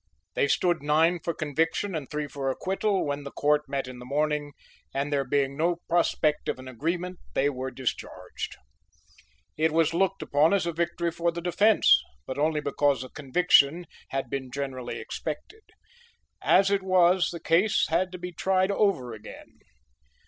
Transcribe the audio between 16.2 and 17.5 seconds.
As it was the